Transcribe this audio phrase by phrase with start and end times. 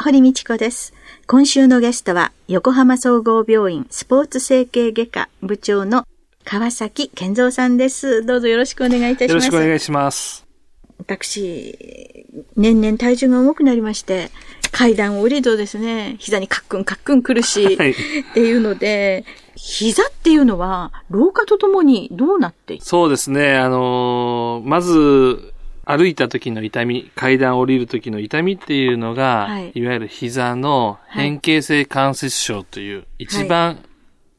[0.00, 0.94] 堀道子です。
[1.26, 6.06] 今週のゲストは、横浜総合病院スポーツ整形外科部長の
[6.44, 8.24] 川崎健三さんです。
[8.24, 9.32] どうぞよろしくお願いいたします。
[9.32, 10.46] よろしくお願いします。
[10.98, 12.24] 私、
[12.56, 14.30] 年々体重が重くなりまして、
[14.70, 17.94] 階段を降りるとですね、膝にカックンカックン苦しいはいっ
[18.34, 19.24] ていうので、
[19.56, 22.84] 膝っていうのは、老化とともにどうなっていく？
[22.84, 25.52] そうですね、あのーまず、
[25.90, 33.82] 歩いた時の痛み、階段を降りる時の痛みっていうのが、はいい、わゆる膝の変形性関節症という、一番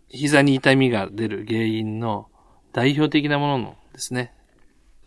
[0.09, 2.27] 膝に痛みが出る原因の
[2.71, 4.31] 代表的なもののですね。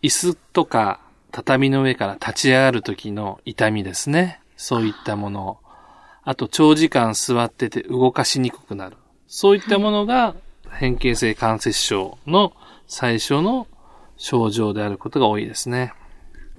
[0.01, 0.99] 椅子とか
[1.31, 4.41] 畳の上から立ち上がる時の痛みですね。
[4.57, 5.59] そういったもの。
[6.23, 8.97] あと、長時間座ってて動かしにくくなる。
[9.27, 10.35] そういったものが
[10.69, 12.51] 変形性関節症の
[12.85, 13.65] 最初の
[14.17, 15.93] 症状であることが多いですね。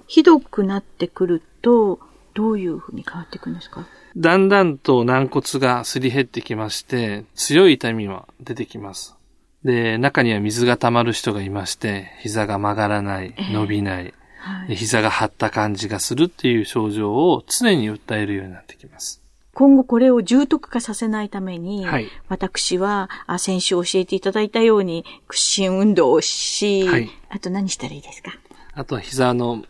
[0.07, 1.99] ひどくなってくると、
[2.33, 3.87] どういうふうに変わっていくんですか？
[4.17, 9.15] だんだんと軟骨がすり減ってきまして、強い痛みは出てきます。
[9.63, 14.67] で、中には水が溜まる人がいまして、膝が曲がらない、伸びない、はい。
[14.69, 19.21] で膝が張った感じがするっていう症状を常に訴えるようになってきます。
[19.53, 22.09] 今後これを重篤化させないために、はい。
[22.27, 27.09] 私は、あ先週教えていただいたように、屈伸運動をし、はい。
[27.29, 28.31] あと何したらいいですか？
[28.73, 29.63] あとは膝の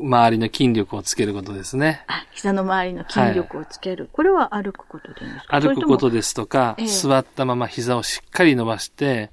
[0.00, 2.04] 周りの筋力をつけることですね。
[2.06, 4.08] あ膝の周りの筋力をつける。
[4.12, 5.60] これは歩くことでいいんですか？
[5.60, 6.16] 歩くことで。
[6.16, 9.30] ですとか、ええ座ったまま膝をしっかり伸ばして、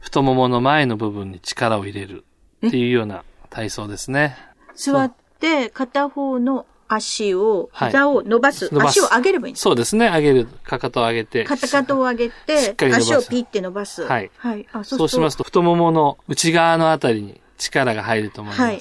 [0.00, 2.24] 太ももの前の部分に力を入れる
[2.66, 4.36] っていうような体操ですね。
[4.74, 8.68] 座って、片方の足を、はい膝を伸ばす。
[8.72, 10.08] 伸ばす足を上げればいいんですそうですね。
[10.08, 10.48] 上げる。
[10.64, 11.44] かかとを上げて。
[11.44, 14.02] かかかとを上げて足をピッて伸ばす。
[14.02, 14.66] はいはい。
[14.72, 18.62] あそうしますと、太ももの内側のあたりに力が入ると思います。
[18.62, 18.80] はい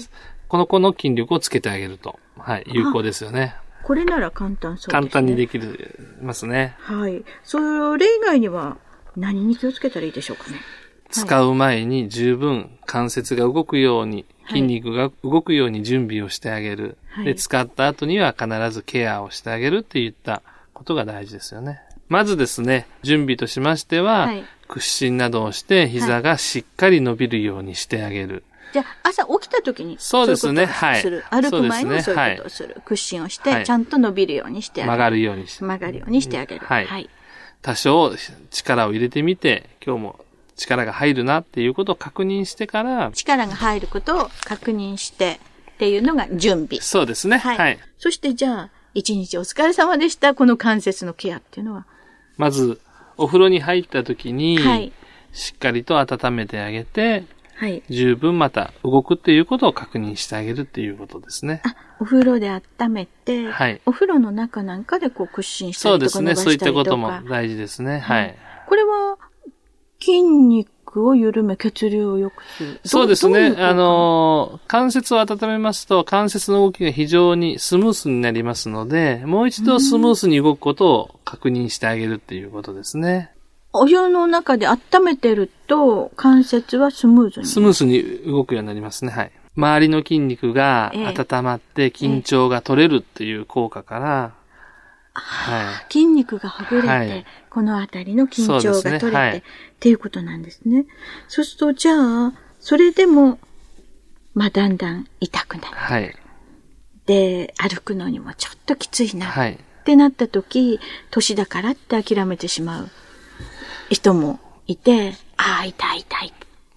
[0.53, 3.55] この子の筋力をつけてあげると、はい、有効ですよね。
[3.81, 4.91] これなら簡単そうですね。
[4.91, 5.59] 簡単にでき
[6.21, 6.75] ますね。
[6.77, 7.25] はい。
[7.43, 8.77] それ以外には
[9.17, 10.59] 何に気をつけたらいいでしょうかね。
[11.09, 16.99] 使う前に十分関節が動くように、はい筋肉が動くように準備をしてあげる。
[17.07, 20.43] はいで、使った後には必ずケアをしてあげるっていった
[20.73, 21.79] ことが大事ですよね。
[22.09, 28.43] まずですね、準備としましては、はい屈伸などをして膝がしっかり伸びるようにしてあげる。
[28.73, 31.23] じゃあ、朝起きた時にそうですねいことをする。
[31.29, 32.81] はい歩く前にそういうことをする。
[32.83, 34.91] 屈伸をして、はいちゃんと伸びるようにしてあげる。
[34.91, 35.63] 曲がるようにして。
[35.63, 36.65] 曲がるようにしてあげる。
[36.65, 37.09] はいはい。
[37.61, 38.11] 多少
[38.49, 40.25] 力を入れてみて、今日も
[40.55, 45.39] 力が入るなっていうことを確認してから、力が入ることを確認して
[45.75, 46.81] っていうのが準備。
[46.81, 47.37] そうですね。
[47.37, 47.57] はい。
[47.57, 47.79] はい。
[47.97, 50.33] そしてじゃあ、一日お疲れ様でした。
[50.33, 51.85] この関節のケアっていうのは？
[52.37, 52.81] まず、
[53.17, 54.91] お風呂に入った時に、はい。
[55.31, 57.23] しっかりと温めてあげて、
[57.63, 57.81] はい。
[57.89, 61.61] 十分また動くっていうことを確認してあげるっていうことですね。
[61.63, 66.43] あ、お風呂で温めて、はいお風呂の中なんかでこう屈伸したそうりとかですね。
[66.43, 67.99] そういったことも大事ですね。
[67.99, 68.35] はい。
[68.67, 69.17] これは、
[69.97, 72.73] 筋肉を緩め、血流を良くする。
[72.73, 73.33] どそうですね。
[73.33, 83.32] どういうあのー、関節を温めますと、関節の動きが非常にスムースになりますので、もう一度スムースに動くことを確認してあげるっていうことですね。
[83.73, 87.45] お湯の中で温めてると、関節はスムーズに。
[87.47, 89.11] スムースに動くようになりますね。
[89.11, 89.31] はい。
[89.55, 94.33] 周りの筋肉がええ温まって緊張が取れるっていう効果から、
[95.13, 95.93] はい。
[95.93, 99.43] 筋肉がほぐれて、はいこのあたりの緊張が取れて、ねはいっ
[99.79, 100.85] ていうことなんですね。
[101.27, 103.37] そうすると、じゃあ、それでも、
[104.33, 105.75] まあ、だんだん痛くなる。
[105.75, 106.15] はい。
[107.05, 109.27] で、歩くのにもちょっときついな。
[109.27, 109.53] はい。
[109.53, 110.79] ってなった時、
[111.11, 112.89] 年だからって諦めてしまう
[113.89, 116.31] 人もいて、ああ、痛い痛いっ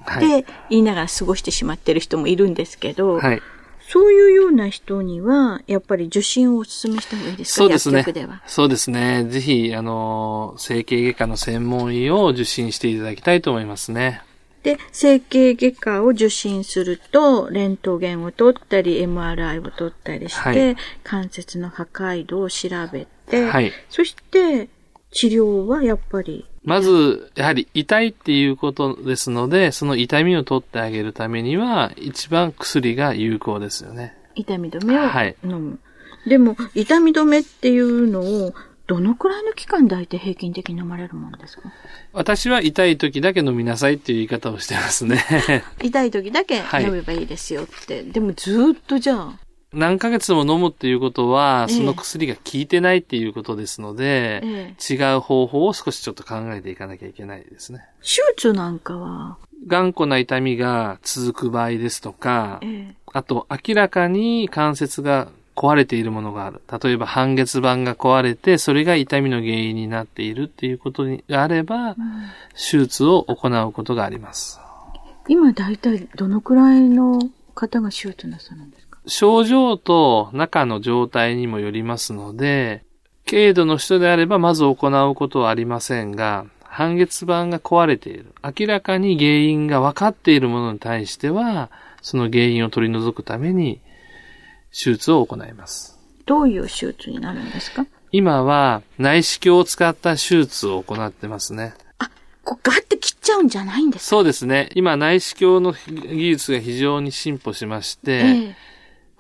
[0.05, 0.43] はい。
[0.43, 3.43] て言いながら過ごしてしまってる人もいるんですけど、はい。
[3.89, 7.57] そういうような人には、やっぱり受診をお勧めした方がいいですか？
[7.63, 8.05] そうですね。
[8.47, 9.25] そうですね。
[9.29, 14.23] ぜひ、あのー、整形外科の専門医を受診していただきたいと思いますね。
[14.65, 24.69] で、整形外科を受診すると、レントゲンを取ったり、MRI を取ったりして、はい関節の破壊度を調べて、はいそして、
[25.13, 34.15] 治療はやっぱり、まず、やはり痛いっていうことですので、その痛みを取ってあげるためには、一番薬が有効ですよね。
[34.35, 35.79] 痛み止めをはい飲む。
[36.27, 38.53] でも、痛み止めっていうのを
[38.89, 41.71] どのくらいの期間大体平均的に飲まれるもんですか？
[42.13, 45.23] 私は痛い時だけ飲みなさいっていう言い方をしてますね。
[45.83, 48.03] 痛い時だけ飲めばいいですよって。
[48.03, 49.39] でもずっとじゃあ、
[49.77, 57.81] 何ヶ月も飲むっていうことは、ええその薬が効いてないっていうことですので、え違う方法を少しちょっと考えていかなきゃいけないですね。
[58.01, 59.37] 手術なんかは、
[59.67, 66.61] 頑固な痛みが続く場合ですとか、ええあと明らかに関節が壊れているものがある。
[66.83, 71.97] 例えば半月板が壊れて、それが痛みの原因になっているっていうことがあれば、
[72.53, 74.61] 手術を行うことがあります。
[75.29, 77.19] 今大体どのくらいの
[77.55, 78.86] 方が手術なさるんですか？
[79.07, 82.85] 症状と中の状態にもよりますので、
[83.29, 84.71] 軽度の人であればまず行
[85.11, 88.35] うことはありませんが、半月板が壊れている。
[88.43, 91.71] 明らかに原因が分かっているものに対しては、
[92.03, 93.81] その原因を取り除くために
[94.71, 95.99] 手術を行います。
[96.27, 97.87] どういう手術になるんですか？
[98.13, 101.75] 今は内視鏡を使った手術を行ってますね。
[102.45, 104.09] こうガッて切っちゃうんじゃないんですか？
[104.09, 104.71] そうですね。
[104.75, 108.19] 今内視鏡の技術が非常に進歩しまして、え
[108.51, 108.57] え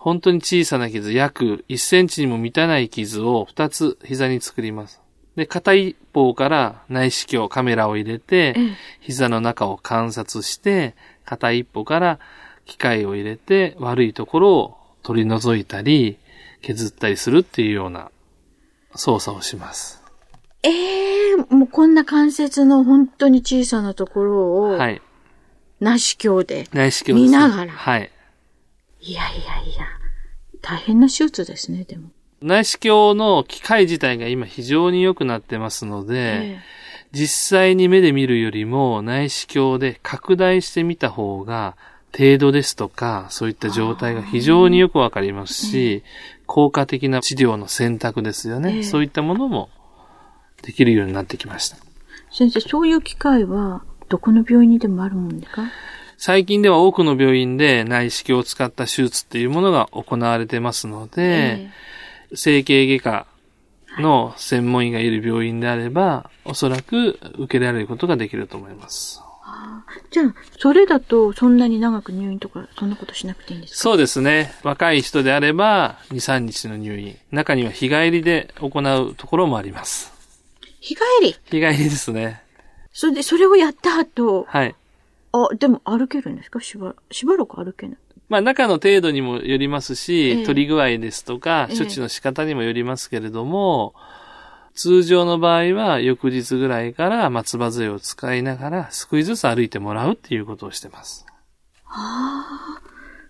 [0.07, 5.01] 本当に小さな傷、約1センチにも満たない傷を2つ膝に作ります。
[5.35, 10.95] で、片一方から内視鏡、カメラを入れて、ええ膝の中を観察して、
[11.25, 12.21] 片一方から
[12.67, 16.19] 機械を入れて悪いところを取り除いたり、
[16.63, 18.13] 削ったりするっていうような
[18.95, 20.05] 操作をします。
[20.63, 25.03] ええもうこんな関節の本当に小さなところを、はい。
[25.81, 26.69] 内視鏡で。
[26.73, 27.27] 内視鏡で。
[27.27, 28.13] 見ながらはい。
[29.07, 29.87] いやいやいや、
[30.69, 32.09] 大変な手術ですね、でも。
[32.43, 36.61] 内視鏡の機械自体が今非常に良くなってますので、え
[37.13, 41.77] 実際に目で見るよりも内視鏡で拡大してみた方が
[42.13, 46.03] 程度ですとかそういった状態が非常によくわかりますし、
[46.47, 48.83] 効果的な治療の選択ですよね、ええ。
[48.83, 49.71] そういったものも
[50.63, 51.77] できるようになってきました。
[52.31, 55.63] 先生、そういう機会は、どこの病院にでもあるもんですか？
[56.19, 61.69] 最近では多くの病院で内視鏡を使った手術っていうものが行われてますので、
[62.35, 63.27] 整形外科
[64.01, 69.23] の専門医がいる病院であれば、おそらく受けられることができると思います。
[70.11, 73.79] じゃあ、それだと、そんなに長く入院とか、そんなことしなくていいんですか？
[73.79, 74.53] そうですね。
[74.63, 77.17] 若い人であれば、2、3日の入院。
[77.31, 80.13] 中には日帰りで行うところもあります。
[80.81, 81.37] 日帰り？
[81.45, 82.43] 日帰りですね。
[82.93, 84.75] それで、それをやった後、はい。
[85.45, 86.61] あ、でも歩けるんですか？
[86.61, 87.99] しばしばらく歩けない。
[88.29, 93.95] まあ中の程度にもよりますし、ええ取り具合ですとか、ええ処置の仕方にもよりますけれども、
[94.75, 101.25] 通常の場合は翌日ぐらいから松葉杖を使いながら少しずつ歩いてもらうっていうことをしてます。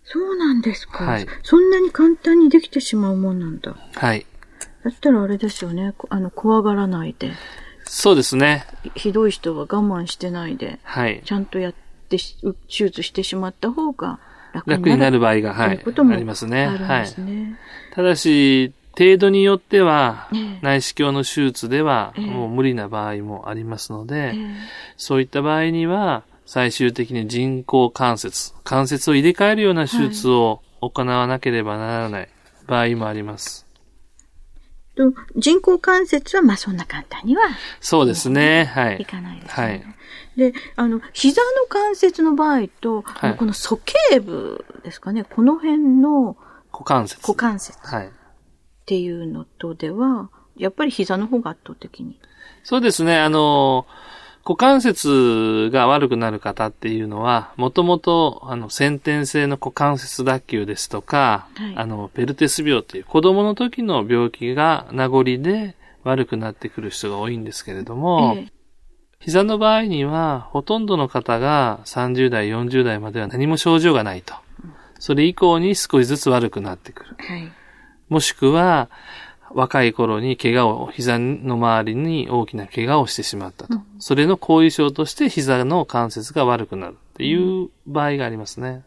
[0.05, 1.05] そうなんですか。
[1.05, 3.76] はいそんなに簡単にできてしまうもんなんだ。
[3.94, 4.25] はい。
[4.85, 5.94] だったらあれですよね。
[5.99, 7.32] こあの、怖がらないで。
[7.85, 8.64] そうですね。
[8.94, 11.23] ひどい人は我慢してないで、はい。
[11.25, 11.79] ちゃんとやって
[12.19, 14.19] し、う手術してしまった方が
[14.53, 15.20] 楽になる。
[15.20, 16.67] 場合が、はいありますね。
[16.67, 17.14] はい。
[17.91, 24.37] ただし、程度によってはええ、内視鏡の手術ではええもう無理な場合もありますので、ええ
[24.97, 32.29] そういった場合には、最終的に人工関節、関節を入れ替えるような手術を行わなければならない
[32.67, 33.65] 場合もあります。
[34.96, 37.42] と人工関節は、まあそんな簡単には
[37.80, 38.64] そうですね。
[38.64, 39.04] はいい。
[39.06, 39.66] かないですね。
[39.66, 39.85] はい。
[40.37, 43.80] で、あの、膝の関節の場合と、はいこの鼠
[44.11, 46.37] 径部ですかね、この辺の
[46.73, 47.21] 股関節。
[47.23, 48.11] 股関節っはい。
[48.87, 52.18] ていうのとでは、やっぱり膝の方が圧倒的に。
[52.64, 53.18] そうですね。
[53.18, 53.87] あの、
[54.47, 65.75] 股関節が悪くなる方っていうのは、もともと、あの、先天性の股関節脱臼ですとか、はいあの、ペルテス病っていう子供の時の病気が名残で
[66.05, 68.57] 悪くなってくる人が多いんですけれども、ええ
[69.19, 74.35] 膝の場合には、ほとんどの方が30代、40代までは何も症状がないと。
[75.00, 77.17] それ以降に少しずつ悪くなってくる。
[77.19, 77.50] はい。
[78.09, 78.88] もしくは、
[79.56, 83.80] 若い頃に怪我を、膝の周りに大きな怪我をしてしまったと。
[83.98, 88.84] それの後遺症として膝の関節が悪くなるっていう場合がありますね。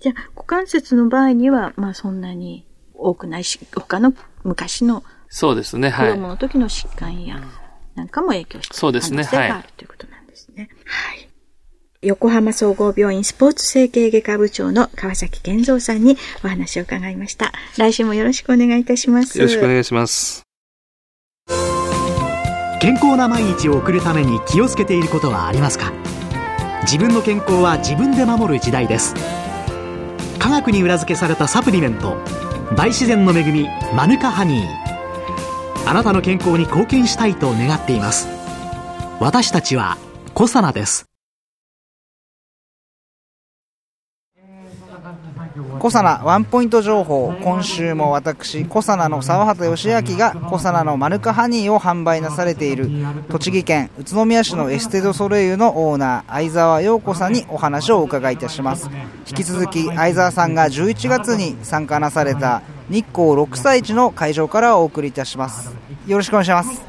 [0.00, 6.12] じゃあ、股関節の場合には、まあそんなに多くないし、他の昔のそうですね、子はい。
[6.14, 7.40] 供の時の疾患や、
[7.94, 10.68] なんかも影響してそうですねはいあるということなんですね。
[10.84, 11.29] はい。
[12.02, 17.52] 横浜総合病院スポーツ整形外科部長の川崎健三さんにお話を伺いました。
[17.76, 19.38] 来週もよろしくお願いいたします。
[19.38, 20.42] よろしくお願いします。
[22.80, 25.92] 健康な毎日を送るために気をつけていることはありますか？
[26.84, 29.14] 自分の健康は自分で守る時代です
[30.38, 32.16] 科学に裏付けされたサプリメント
[32.74, 34.66] 大自然の恵みマヌカハニー
[35.86, 38.26] あなたの健康に貢献したいと願っています
[39.20, 39.98] 私たちは
[40.32, 41.09] コサナです
[45.78, 47.32] コサナワンポイント情報。
[47.42, 52.90] 今週も私コサナの沢畑義明がコサナのマヌカハニーを販売なされている。
[53.28, 58.90] 栃木県宇都宮市のエステドソレイユのオーナー相沢陽子さんにお話をお伺いいたします。
[59.28, 65.74] 引き続き相沢さんが11月に参加なされた日光6歳市の会場からお送りいたします。
[66.06, 66.82] よろしくお願いします。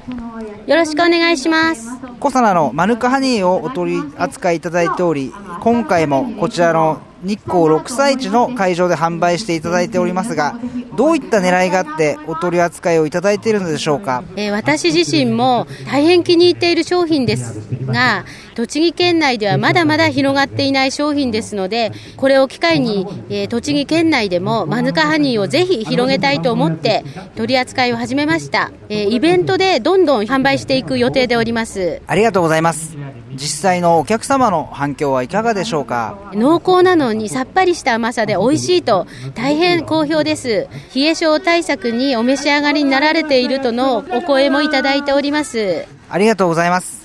[0.68, 1.90] よろしくお願いします。
[2.20, 10.60] コサナのマヌカハニーをお取り扱いいただいており今回もこちらの日光六歳地の会場で販売していただいておりますが
[10.96, 18.26] どういった狙いがあってお取り扱いをいただいているのでしょうか、えー、私自身も大変気に入っている商品ですが
[18.62, 27.04] 栃木県内ではまだまだ広がっていない商品ですのでこれを機会に、えー、栃木県内でもマヌカハニーをぜひ広げたいと思って
[27.36, 32.04] 取り扱いを始めました、えー、イベントでどんどん販売していく予定でおります。
[32.06, 32.96] ありがとうございます。
[33.34, 36.32] 実際のお客様の反響はいかがでしょうか？
[36.34, 40.68] 濃厚なのにさっぱりした甘さで美味しいと大変好評です。
[40.94, 45.88] 冷え性対策にお召し上がりになられているとのお声もいただいております。
[46.12, 47.01] ありがとうございます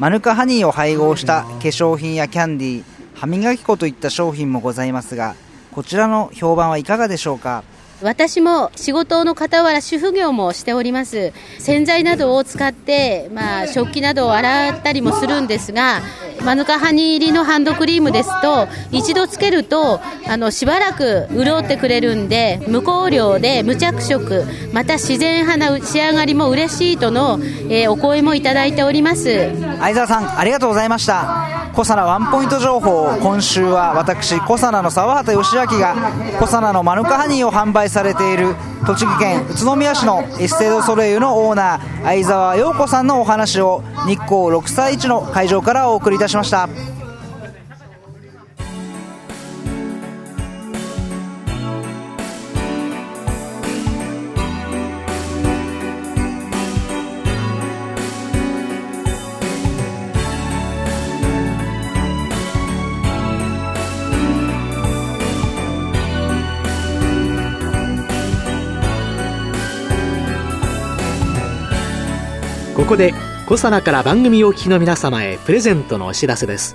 [0.00, 5.34] マヌカハニーを配合した化粧品やキャンディー歯磨き粉といった商品もございますが
[5.72, 7.62] こちらの評判はいかがでしょうか？
[8.02, 11.32] 私も仕事の傍ら主婦業もしております。
[11.58, 16.00] 洗剤などを使って、まあ、食器などを洗ったりもするんですが
[16.44, 27.38] マヌカハニー入りのハンドクリームですと一度つけるとあのしばらく潤ってくれるんで無香料で無着色また自然派な仕上がりも嬉しいとの、
[27.68, 29.50] えー、お声もいただいております。
[29.80, 31.70] 相沢さんありがとうございました。
[31.74, 35.94] コサナワンポイント情報今週は私コサナの沢畑義明が
[36.38, 38.54] コサナのマヌカハニーを販売されている
[38.86, 46.68] 栃木県宇都宮市のエステドソレイユのオーナー相沢陽子さんのお話を日光六歳市の会場からお送りいたしました。
[72.90, 73.14] ここで
[73.46, 76.74] コサナから番組お聞きの皆様へプレゼントのお知らせです。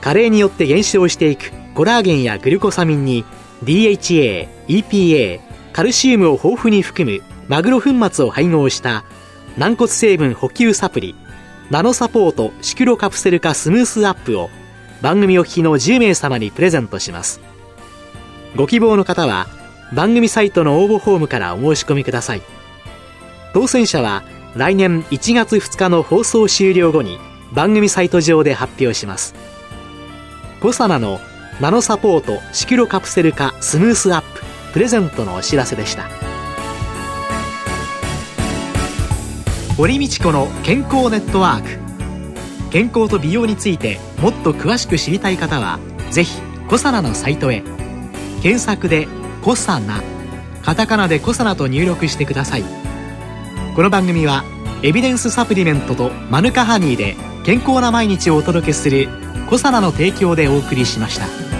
[0.00, 3.26] 加齢によって減少していくコラーゲンやグルコサミンに
[3.62, 5.40] DHA、EPA、
[5.74, 9.04] カルシウムを豊富に含むマグロ粉末を配合した
[9.58, 11.14] 軟骨成分補給サプリ
[11.68, 14.48] ナノサポートシクロカプセル化スムースアップを
[15.02, 17.42] 番組お聞きの10名様にプレゼントします。
[18.56, 19.46] ご希望の方は
[19.92, 22.42] 番組サイトの応募フォームからお申し込みください。
[23.52, 24.22] 当選者は
[24.54, 27.18] 来年1月2日の放送終了後に
[27.52, 29.34] 番組サイト上で発表します。
[30.60, 31.20] コサナの
[31.60, 34.42] ナノサポートシキュロカプセル化スムースアップ
[34.72, 36.08] プレゼントのお知らせでした。
[39.76, 42.70] 堀道子の健康ネットワーク。
[42.70, 45.78] 健康と美容についてもっと詳しく知りたい方は
[46.10, 47.62] ぜひコサナのサイトへ。
[48.42, 49.08] 検索で
[49.42, 50.02] 「コサナ」
[50.62, 52.81] カタカナで「コサナ」と入力してください。
[53.74, 54.44] この番組は
[54.82, 59.08] エビデンスサプリメントとマヌカハニーで健康な毎日をお届けする
[59.48, 61.51] 「コサナの提供」でお送りしました。